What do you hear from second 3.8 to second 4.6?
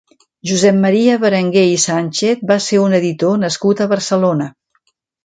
a Barcelona.